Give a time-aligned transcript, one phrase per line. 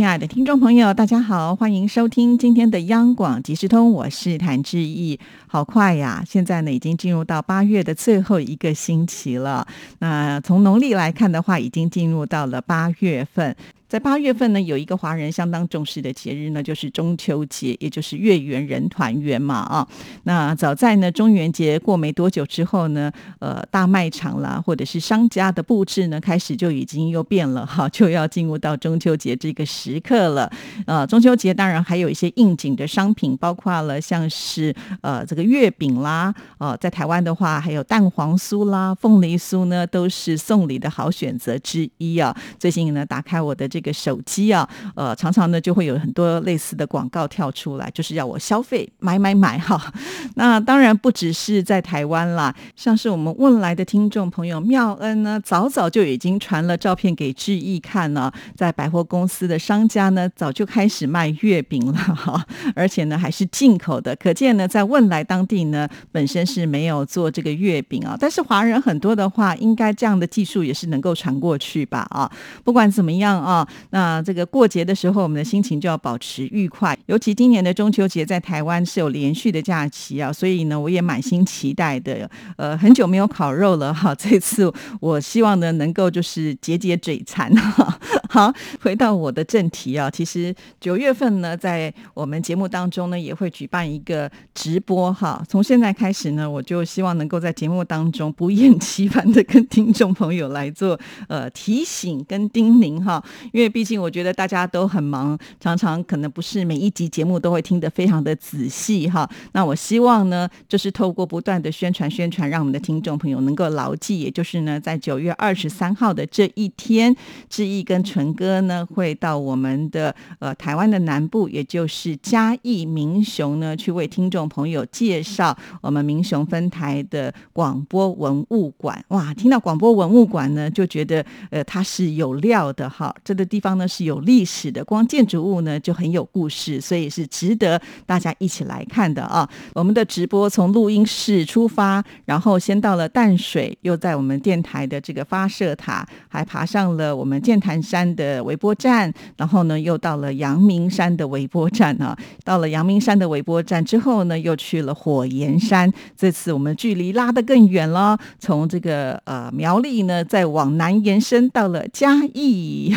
[0.00, 5.20] 亲爱的听众朋友，大家好，欢迎收听今天的央广即时通，我是谭志毅。
[5.46, 9.66] 好快呀，现在呢已经进入到八月的最后一个星期了。
[9.98, 13.54] 那从农历来看的话，已经进入到了八月份。
[13.90, 19.88] 在八月份呢，有一个华人相当重视的节日呢，就是中秋节，也就是月圆人团圆嘛啊。
[20.22, 30.48] 那早在呢中元节过没多久之后呢，呃，大卖场啦，或者是商家的布置呢，开始就已经又变了哈，就要进入到中秋节这个时刻了。
[30.86, 42.32] 呃，中秋节当然还有一些应景的商品，包括了像是呃这个月饼啦，呃，在台湾的话还有蛋黄酥啦、凤梨酥呢，都是送礼的好选择之一啊。
[42.56, 49.80] 最近呢，打开我的这这个手机啊，呃，常常呢就会有很多类似的广告跳出来，就是要我消费买买买哈。
[50.36, 72.30] 那当然不只是在台湾啦，像是我们问来的听众朋友妙恩呢，早早就已经传了照片给志毅看了，在百货公司的商家呢，早就开始卖月饼了哈，而且呢还是进口的，可见呢在问来当地呢本身是没有做这个月饼啊，但是华人很多的话，应该这样的技术也是能够传过去吧啊，
[72.62, 73.66] 不管怎么样啊。
[73.90, 76.96] 那这个过节的时候，我们的心情就要保持愉快。
[77.06, 82.28] 尤其今年的中秋节在台湾是有连续的假期啊，所以呢，我也满心期待的。
[82.56, 87.98] 呃，很久没有烤肉了哈，这次我希望呢能够就是解解嘴馋哈。
[88.30, 95.42] 好，回到我的正题啊，其实九月份呢，在我们节目当中呢，也会举办一个直播哈。
[95.48, 100.98] 从现在开始呢，我就希望能够在节目当中不厌其烦的跟听众朋友来做
[101.28, 103.22] 呃提醒跟叮咛哈。
[103.60, 109.28] 因为毕竟我觉得大家都很忙，常常可能不是每一集节目都会听得非常的仔细哈。
[109.52, 117.14] 那我希望呢，就是透过不断的宣传宣传，让我们的听众朋友能够牢记，也就是呢，在九月二十三号的这一天，
[117.50, 129.04] 志毅跟纯哥呢会到我们的呃台湾的南部，也就是嘉义民雄呢，去为听众朋友介绍我们民雄分台的广播文物馆。
[129.08, 133.49] 哇，听到广播文物馆呢，就觉得呃它是有料的哈，这个。
[133.50, 139.46] 地方呢是有历史的，光建筑物呢就很有故事，所以是值得大家一起来看的啊！
[139.74, 152.16] 我们的直播从录音室出发，然后先到了淡水，又在我们电台的这个发射塔，还爬上了我们剑潭山的微波站，然后呢又到了阳明山的微波站啊！
[152.44, 155.92] 到了阳明山的微波站之后呢，又去了火焰山。
[156.16, 162.94] 这次我们距离拉得更远了，从这个呃苗栗呢再往南延伸到了嘉义。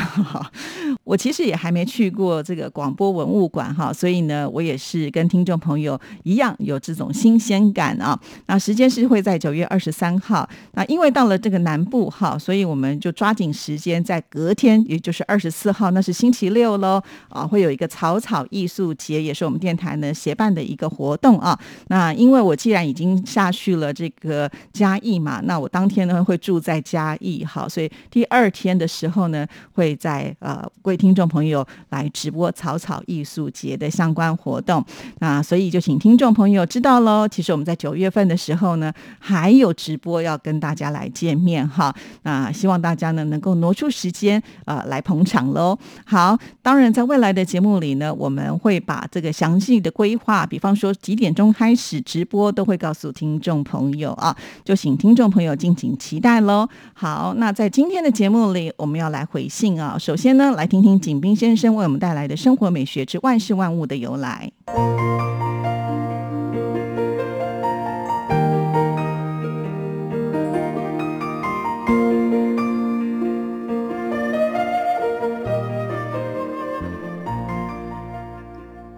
[1.03, 8.17] 我其实也还没去过这个广播文物馆哈，所以呢，我也是跟听众朋友一样有这种新鲜感啊。
[8.45, 21.59] 那时间是会在九月二十三号，那因为到了这个南部哈，所以我们就抓紧时间在隔天，也就是二十四号，那是星期六喽啊，会有一个草草艺术节，也是我们电台呢协办的一个活动啊。
[21.87, 30.22] 那因为我既然已经下去了这个嘉义嘛，那我当天呢会住在嘉义哈，所以第二天的时候呢会在。
[30.39, 34.83] 呃，各位听众朋友来直播草草艺术节的相关活动，
[35.19, 37.27] 那所以就请听众朋友知道喽。
[37.27, 41.93] 其实我们在九月份的时候呢，还有直播要跟大家来见面哈。
[42.23, 45.77] 那希望大家呢能够挪出时间呃来捧场喽。
[46.05, 54.35] 好，当然在未来的节目里呢，我们会把这个详细的规划，比方说几点钟开始直播，都会告诉听众朋友啊。
[54.63, 56.67] 就请听众朋友敬请期待喽。
[56.93, 59.97] 好，那在今天的节目里，我们要来回信啊。
[59.97, 64.51] 首首先呢，来听听景斌先生为我们带来的生活美学之万事万物的由来。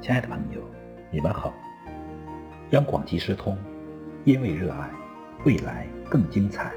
[0.01, 0.59] 亲爱的朋友，
[1.09, 1.53] 你们好！
[2.71, 3.57] 央广即时通，
[4.25, 4.89] 因为热爱，
[5.45, 6.73] 未来更精彩。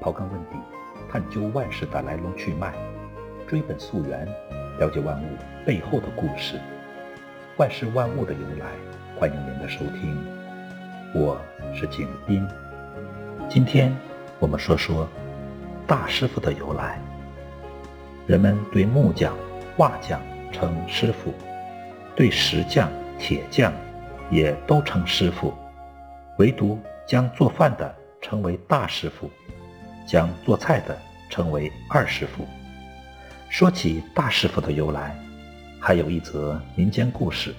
[0.00, 0.56] 刨根问底，
[1.10, 2.72] 探究万事的来龙去脉。
[3.48, 4.28] 追本溯源，
[4.78, 5.26] 了解万物
[5.64, 6.60] 背后的故事，
[7.56, 8.66] 万事万物的由来。
[9.18, 10.22] 欢迎您的收听，
[11.14, 11.40] 我
[11.74, 12.46] 是景斌。
[13.48, 13.90] 今天
[14.38, 15.08] 我们说说
[15.86, 17.00] 大师傅的由来。
[18.26, 19.34] 人们对木匠、
[19.78, 20.20] 瓦匠
[20.52, 21.32] 称师傅，
[22.14, 23.72] 对石匠、铁匠
[24.30, 25.54] 也都称师傅，
[26.36, 29.30] 唯独将做饭的称为大师傅，
[30.06, 30.94] 将做菜的
[31.30, 32.46] 称为二师傅。
[33.48, 35.18] 说起大师傅的由来，
[35.80, 37.54] 还有一则民间故事。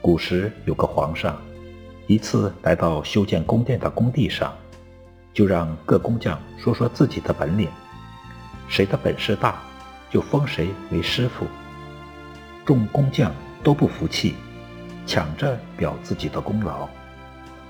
[0.00, 1.40] 古时有个皇上，
[2.06, 4.54] 一次来到修建宫殿的工地上，
[5.32, 7.68] 就让各工匠说说自己的本领，
[8.68, 9.58] 谁的本事大，
[10.10, 11.46] 就封谁为师傅。
[12.66, 13.32] 众工匠
[13.64, 14.34] 都不服气，
[15.06, 16.86] 抢着表自己的功劳。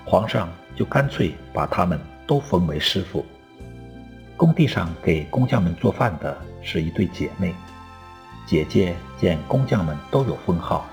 [0.04, 3.24] 皇上就干脆把他们都封为师傅。
[4.36, 6.36] 工地上给工匠们做饭的
[6.70, 7.54] 是一对姐妹，
[8.44, 10.84] 姐姐见工匠们都有封号。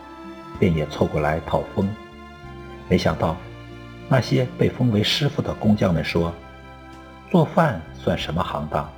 [0.57, 1.93] 便也凑过来讨封，
[2.87, 3.35] 没想到
[4.07, 6.33] 那些被封为师傅的工匠们说
[7.29, 8.89] ：“做饭算什么行当？”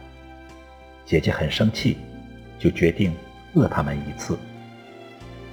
[1.04, 1.98] 姐姐很生气，
[2.60, 3.12] 就决定
[3.56, 4.38] 饿他们一次。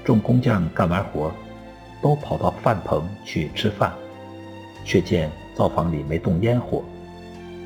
[0.05, 1.33] 众工匠干完活，
[2.03, 3.91] 都跑到饭棚去吃饭，
[4.85, 6.85] 却见灶房里没动烟火，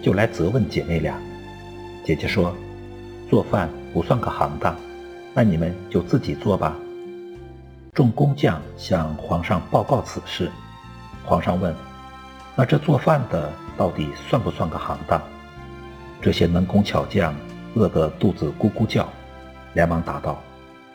[0.01, 1.21] 就来责问姐妹俩。
[2.05, 2.55] 姐姐说
[3.29, 4.75] ：“做饭不算个行当，
[5.35, 6.77] 那你们就自己做吧。”
[7.95, 10.51] 众工匠向皇上报告此事，
[11.25, 11.75] 皇上问
[12.55, 15.21] ：“那这做饭的到底算不算个行当？”
[16.23, 17.35] 这些能工巧匠
[17.75, 19.09] 饿得肚子咕咕叫，
[19.75, 20.41] 连忙答道：“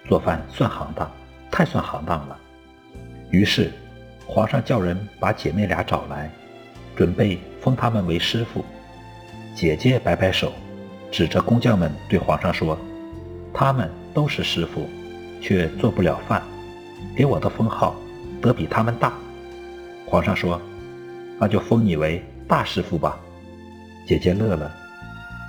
[0.08, 1.10] 做饭算行当，
[1.52, 2.38] 太算行当了。”
[3.32, 3.72] 于是，
[4.26, 6.32] 皇上叫人把姐妹俩找来，
[6.96, 8.64] 准备封他们为师傅。
[9.56, 10.54] 姐姐摆摆手，
[11.14, 12.76] 指着工匠们对皇上说
[13.54, 14.90] ：“他们都是师傅，
[15.40, 16.42] 却做不了饭。”
[17.16, 17.96] 给我的封号
[18.42, 19.14] 得比他们大，
[20.08, 20.60] 皇上说
[21.40, 23.16] ：“那就封你为大师傅吧。”
[24.08, 24.72] 姐姐乐了，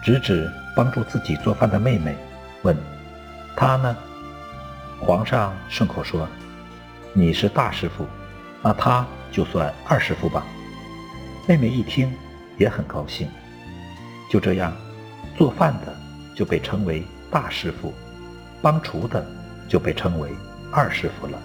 [0.04, 0.46] 指指
[0.76, 2.14] 帮助自己做饭的妹妹，
[2.60, 2.76] 问
[3.56, 3.96] ：“她呢？”
[5.00, 6.28] 皇上顺口说
[7.14, 8.04] ：“你是大师傅，
[8.60, 10.44] 那她就算二师傅吧。”
[11.48, 12.12] 妹妹一听
[12.58, 13.26] 也很高兴。
[14.30, 14.76] 就这样，
[15.36, 15.94] 做饭的
[16.34, 17.92] 就被称为大师傅，
[18.62, 19.24] 帮厨的
[19.68, 20.30] 就被称为
[20.70, 21.38] 二师傅了。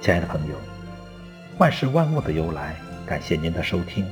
[0.00, 0.54] 亲爱的朋友，
[1.58, 2.76] 万事万物的由来，
[3.06, 4.06] 感谢您的收听，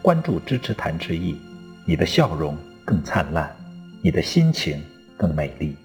[0.00, 1.40] 关注支持谭志毅，
[1.84, 3.54] 你的笑容更灿烂，
[4.00, 4.82] 你的心情
[5.16, 5.76] 更美丽。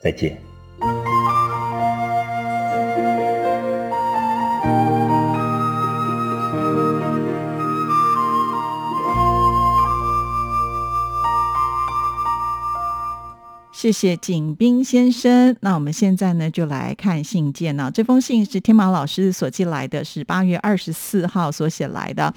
[0.00, 0.38] 再见。
[13.84, 15.54] 谢谢景斌先生。
[15.60, 17.90] 那我们现在呢，就来看信件呢。
[17.92, 22.32] 这封信是天马老师所寄来的，是八月二十四号所写来的。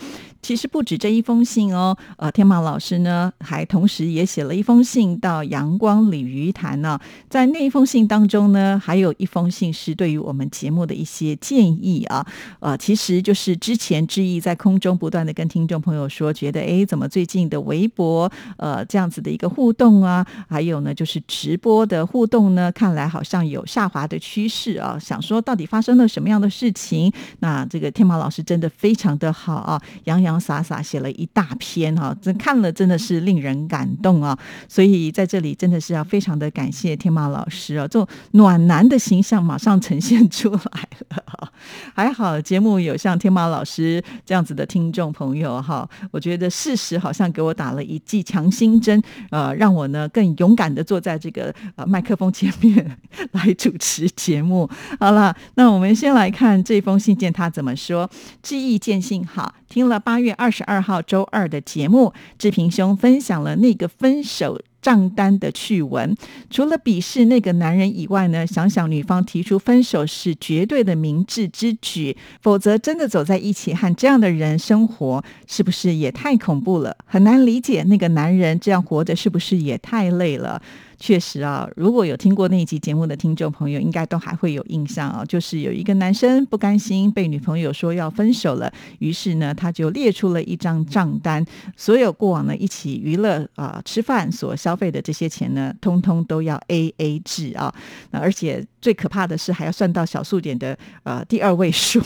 [0.48, 6.98] 其实不止这一封信哦，呃，天马老师呢，还同时也写了一封信到阳光鲤鱼潭呢。
[7.30, 12.26] 在那一封信当中呢，还有一封信是对于我们节目的一些建议啊。
[12.62, 21.22] 呃，其实就是之前志毅在空中不断的跟听众朋友说，觉得哎，怎么最近的微博呃这样子的一个互动啊，还有呢就是。
[21.28, 24.98] 直播的互动呢，看来好像有下滑的趋势啊。
[24.98, 27.12] 想说到底发生了什么样的事情？
[27.40, 34.38] 那这个天马老师真的非常的好啊，杨洋洒洒写了一大篇哈，这看了真的是令人感动啊。
[34.68, 41.52] 所以在这里真的是要非常的感谢天马老师啊，这暖男的形象马上呈现出来了。
[41.94, 51.18] 还好节目有像天马老师这样子的听众朋友哈，我觉得事实好像给我打了一剂强心针，呃，让我呢更勇敢的坐在。
[51.20, 52.96] 这个呃麦克风前面
[53.32, 58.08] 来主持节目，好了，那我们先来看这封信件，他怎么说？
[58.44, 64.62] 致意见信好，听了八月二十二号周二的节目，志平兄分享了那个分手。
[64.82, 66.16] 账单的趣闻，
[66.50, 76.96] 除了鄙视那个男人以外呢，想想女方提出分手是绝对的明智之举，否则真的走在一起和这样的人生活，是不是也太恐怖了？
[77.06, 80.62] 很难理解那个男人这样活着是不是也太累了？
[81.00, 97.74] 确实啊，如果有听过那一集节目的听众朋友，应该都还会有印象啊，就是有一个男生不甘心被女朋友说要分手了，于是呢，他就列出了一张账单，所有过往呢一起娱乐啊吃饭所消费的这些钱呢，通通都要 A A 制啊，
[98.12, 102.02] 那而且最可怕的是还要算到小数点的呃第二位数，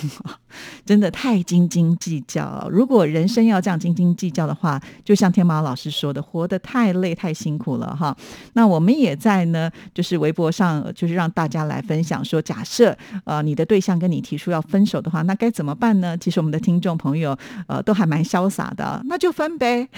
[0.83, 2.67] 真的太斤斤计较。
[2.71, 8.17] 如果人生要这样斤斤计较的话，就像天马老师说的，活得太累太辛苦了哈。
[8.53, 8.71] 那。
[8.71, 16.17] 我们也在呢，就是微博上，就是让大家来分享说，假设呃你的对象跟你提出要分手的话，那该怎么办呢？
[16.17, 19.89] 其实我们的听众朋友呃都还蛮潇洒的，那就分呗，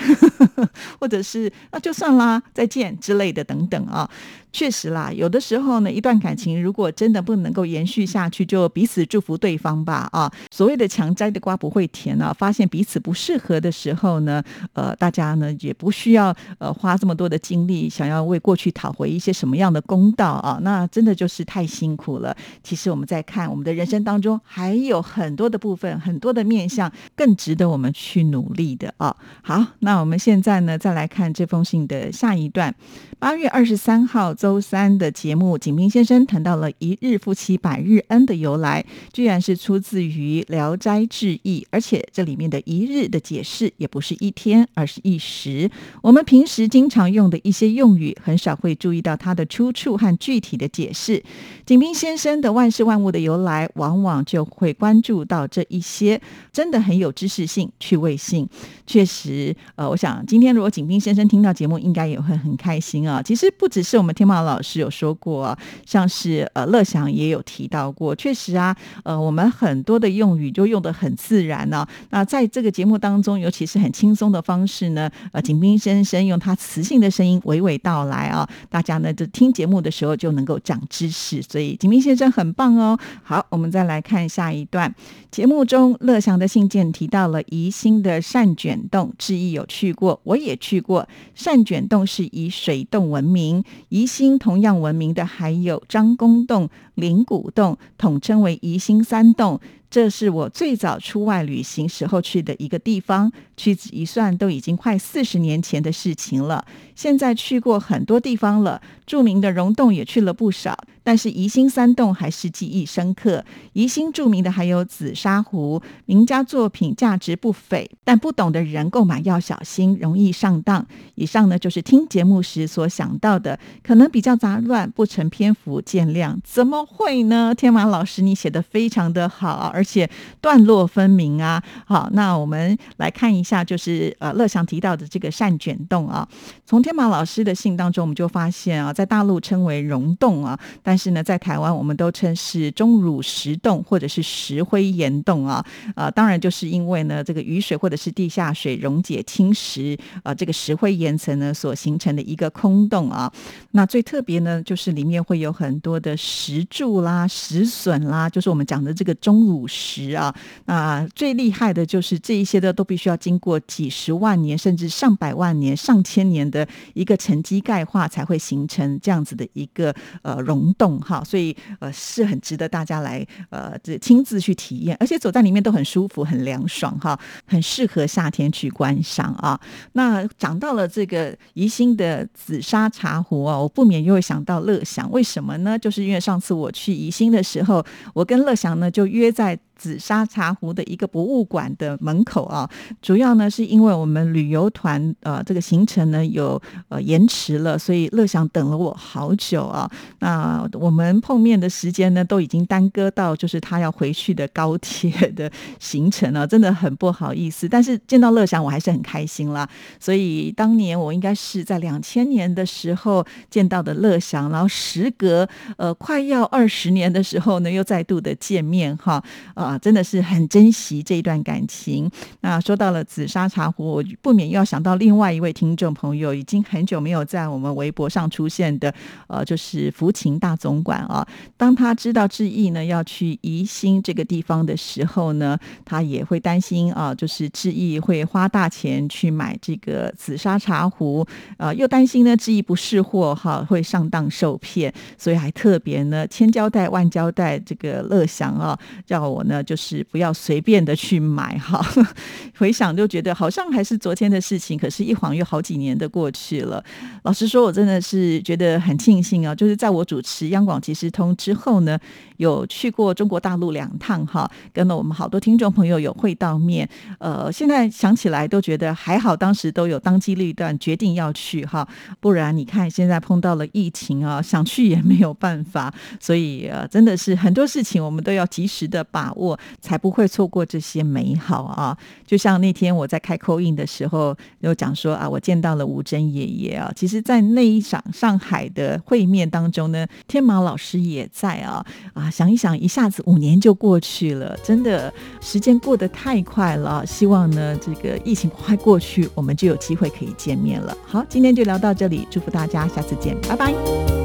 [0.99, 4.09] 或者是那就算啦，再见之类的等等啊。
[4.53, 10.07] 确实啦，有的时候呢，一段感情如果真的不能够延续下去，就彼此祝福对方吧。
[10.11, 14.43] 啊，所谓的强摘的瓜不会甜啊，发现彼此不适合的时候呢，
[14.73, 22.37] 呃，大家呢也不需要呃花这么多的精力，想要为过去讨回一些什么样的公道啊，那真的就是太辛苦了。
[22.61, 29.15] 其实我们在看我们的人生当中，还有很多的部分，很多的面向，更值得我们去努力的啊。
[29.41, 32.75] 好，那我们现在呢，再来看这封信的下一段。
[33.17, 45.71] 八月二十三号周三的节目，景斌先生谈到了一日夫妻百日恩的由来，居然是出自于《聊斋志异》，而且这里面的一日的解释也不是一天，而是一时。
[46.01, 51.23] 我们平时经常用的一些用语，很少会注意到它的出处和具体的解释。
[51.65, 56.19] 景斌先生的万事万物的由来，往往就会关注到这一些，
[56.51, 58.45] 真的很有知识性、趣味性。
[58.85, 63.21] 确实，呃，我想今天如果景斌先生听到节目，应该也会很开心啊。
[63.23, 71.87] 其实不只是我们天猫马老师有说过，像是呃乐祥也有提到过，确实啊，呃，我们很多的用语就用的很自然呢。
[72.09, 82.97] 那在这个节目当中，尤其是很轻松的方式呢，呃，景斌先生用他磁性的声音娓娓道来啊，大家呢就听节目的时候就能够长知识，所以景斌先生很棒哦。
[83.21, 84.91] 好，我们再来看下一段
[85.29, 91.07] 节目中，乐祥的信件提到了宜兴的善卷洞，志毅有去过，我也去过。
[91.35, 93.03] 善卷洞是以水洞。
[93.03, 99.59] 闻名宜兴同样闻名的还有张公洞、灵谷洞，统称为宜兴三洞。
[99.89, 106.65] 这是我最早出外旅行时候去的一个地方，屈指一算都已经快四十年前的事情了。
[106.95, 110.75] 现在去过很多地方了，著名的溶洞也去了不少。
[111.03, 113.43] 但是宜兴三洞还是记忆深刻。
[113.73, 120.85] 宜兴著名的还有紫砂壶，名家作品价值不菲，但不懂的人购买要小心，容易上当。
[121.15, 126.35] 以上呢就是听节目时所想到的，可能比较杂乱，不成篇幅，见谅。
[126.43, 127.53] 怎么会呢？
[127.53, 130.09] 天马老师，你写的非常的好，而且
[130.41, 131.61] 段落分明啊。
[131.85, 136.27] 好，那我们来看一下，就是呃乐祥提到的这个善卷洞啊。
[136.65, 153.33] 从天马老师的信当中，我们就发现啊，在大陆称为溶洞啊，但但是呢，在台湾我们都称是钟乳石洞或者是石灰岩洞啊，呃，当然就是因为呢，这个雨水或者是地下水溶解侵蚀，呃，这个石灰岩层呢所形成的一个空洞啊。
[153.71, 160.31] 那最特别呢，就是里面会有很多的石柱啦、石笋啦，就是我们讲的这个钟乳石啊。
[160.65, 170.82] 那最厉害的就是这一些的都必须要经过几十万年甚至上百万年、上千年的一个沉积钙化，才会形成这样子的一个呃溶洞。
[170.83, 179.57] 动哈，所以呃是很值得大家来呃这亲自去体验，而且走在里面都很舒服、很凉爽哈，很适合夏天去观赏啊。
[179.93, 185.79] 那讲到了这个宜兴的紫砂茶壶啊，我不免又会想到乐祥，为什么呢？
[185.79, 187.81] 就是因为上次我去宜兴的时候，
[188.13, 189.57] 我跟乐祥呢就约在。
[189.75, 192.69] 紫砂茶壶的一个博物馆的门口啊，
[193.01, 199.89] 主要呢是因为我们旅游团呃这个行程呢有呃延迟了，所以乐祥等了我好久啊。
[200.19, 207.67] 那我们碰面的时间呢都已经耽搁到就是他要回去的高铁的行程了， 真的很不好意思。
[207.67, 209.67] 但是见到乐祥我还是很开心啦。
[209.99, 219.23] 所以当年我应该是在两千年的时候见到的乐祥，然后时隔呃快要二十年的时候呢又再度的见面哈
[219.63, 219.77] 啊。
[219.83, 222.09] 真的是很珍惜这一段感情。
[222.39, 228.93] 那说到了紫砂茶壶，我不免要想到另外一位听众朋友，已经很久没有在我们微博上出现的，
[229.27, 231.27] 呃，就是福琴大总管啊。
[231.57, 241.25] 当他知道志毅呢要去宜兴这个地方的时候呢，他也会担心啊，就是志毅会花大钱去买这个紫砂茶壶，
[241.57, 249.52] 呃，又担心呢志毅不识货哈，会上当受骗，所以还特别呢千交代万交代这个乐祥啊，叫我呢。
[249.61, 251.85] 就是不要随便的去买哈，
[252.57, 256.83] 回想就觉得好像还是昨天的事情，可是一晃又好几年的过去了。
[257.23, 261.99] 老实说，我真的是觉得很庆幸啊，就是在我主持央广即时通之后呢。
[262.37, 266.87] 有去过中国大陆两趟哈，跟了我们好多听众朋友有会到面，
[267.19, 271.87] 呃，现在想起来都觉得还好，当时都有当机立断决定要去哈，
[272.19, 279.42] 不然你看现在碰到了疫情啊，想去也没有办法，所以呃，真的是很多事情我们都要及时的把握，
[279.81, 281.97] 才不会错过这些美好啊。
[282.25, 291.85] 就像那天我在开口印的时候，有讲说啊，我见到了吴珍爷爷啊，其实，在那一场上海的会面当中呢，天马老师也在啊。
[292.13, 297.05] 啊，想一想，一下子五年就过去了，真的时间过得太快了。
[297.05, 300.95] 希望呢，这个疫情快过去，我们就有机会可以见面了。
[301.05, 304.22] 好，今天就聊到这里，祝福大家，下次见，拜拜。